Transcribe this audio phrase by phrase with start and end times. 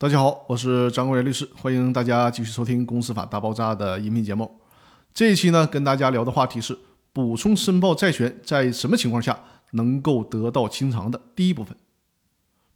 [0.00, 4.48] 大家好，我是张国元律师，欢迎大家继续收听《公司法大爆炸》的音频节目。
[5.12, 6.78] 这一期呢，跟大家聊的话题是
[7.12, 9.36] 补充申报债权在什么情况下
[9.72, 11.76] 能够得到清偿的第一部分。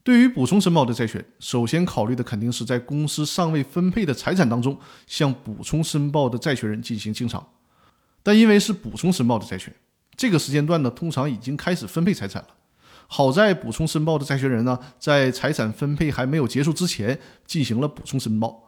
[0.02, 4.76] 对于补充申报的债权，首先考虑的肯定是在公司尚未分配的财产当中，
[5.06, 7.46] 向补充申报的债权人进行清偿。
[8.24, 9.72] 但因为是补充申报的债权，
[10.16, 12.48] 这个时间段呢，通常已经开始分配财产了。
[13.06, 18.62] 好在补充申报的债权人呢，在财产分配还没有结束之前进行了补充申报，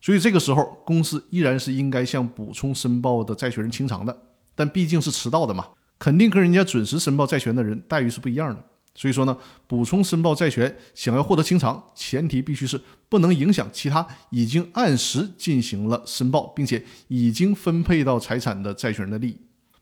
[0.00, 4.16] 所以这个时候公司依然是应该向补充申报的债权人清偿的。
[4.54, 5.66] 但毕竟是迟到的嘛，
[5.98, 8.64] 肯定跟人家准时申报债权的人待遇是不一样的。
[8.94, 9.36] 所以说呢，
[9.66, 12.80] 补充申报债权想要获得清偿，前提必须是
[13.10, 19.40] 不能影响其他已经按时进行了申报，并且已经分配到财产的债权人的利益，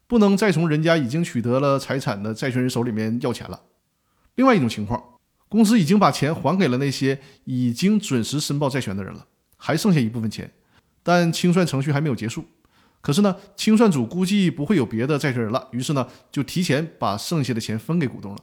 [0.09, 3.61] 不能再从人家已经取得了财产的债权人手里面要钱了。
[4.37, 5.03] 另外一种情况，
[5.49, 10.53] 公司已经把钱还给了那些已经准时申报债权的人了，还剩下一部分钱，
[11.03, 12.45] 但清算程序还没有结束。
[13.01, 18.39] 可是呢，清算组估计不会有别的债权人了，于是呢，就提前把剩下的钱分给股东了。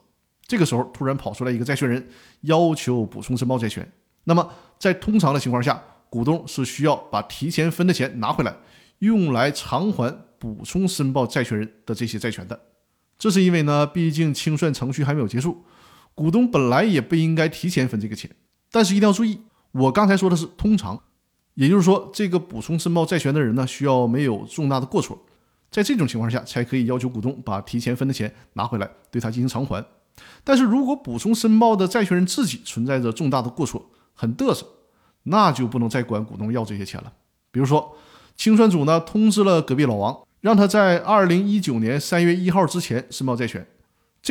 [0.45, 2.07] 这个时候突然跑出来一个债权人，
[2.41, 3.91] 要求补充申报债权。
[4.25, 8.55] 那么在通常的情况下，股东是需要把提前分的钱拿回来，
[8.99, 12.59] 用来偿还补充申报债权人的这些债权的。
[13.17, 15.63] 这是因为呢，毕竟清算程序还没有结束。
[16.21, 18.29] 股东本来也不应该提前分这个钱，
[18.71, 19.41] 但是一定要注意，
[19.71, 21.01] 我刚才说的是通常，
[21.55, 25.19] 也就是说，这个补充申报债权的人呢，需要没有重大的过错，
[25.71, 29.83] 在这种情况下才可以要求股东把提前分的钱拿回来，对他进行偿还。
[30.43, 34.67] 但是如果补充申报的债权人自己存在着重大的过错，很嘚瑟，
[35.23, 37.11] 那就不能再管股东要这些钱了。
[37.49, 37.97] 比如说，
[38.35, 43.65] 清算组呢通知了隔壁老王，让他在二零一九年三月一号之前申报债权。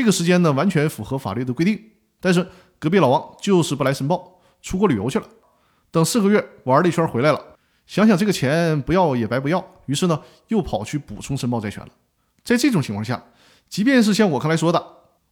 [0.00, 1.78] 这个时间呢，完全符合法律的规定，
[2.20, 2.48] 但是
[2.78, 5.28] 隔壁老王就是不来申报，出国旅游去了。
[5.90, 11.90] 等四个月玩了一圈回来了，想想这个钱不要也白不要，于是呢又跑去补充申报债权了。
[12.42, 13.22] 在这种情况下，
[13.68, 14.82] 即便是像我刚才说的，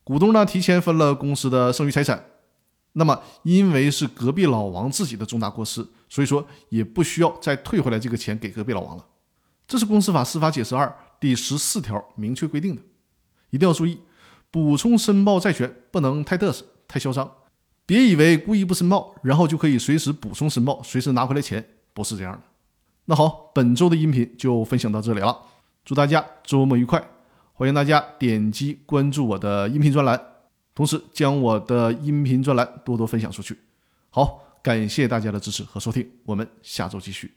[0.04, 2.22] 股东呢提前分了公司的剩余财产，
[2.92, 9.06] 那么因为是隔壁老王自己的重大过失，所以说也不需要再退回来这个钱给隔壁老王了。
[9.66, 12.82] 这是公司法司法解释二第十四条明确规定的，
[13.48, 13.98] 一定要注意。
[14.50, 17.30] 补充申报债权不能太嘚瑟、太嚣张，
[17.84, 22.40] 别以为故意不申报，然后就可以随时补充申报、随时拿回来钱，不是这样的。
[23.04, 25.38] 那好，本周的音频就分享到这里了，
[25.84, 27.02] 祝大家周末愉快！
[27.52, 30.20] 欢迎大家点击关注我的音频专栏，
[30.74, 33.58] 同时将我的音频专栏多多分享出去。
[34.10, 37.32] 好，感谢大家的支持和收听，我们下周继续。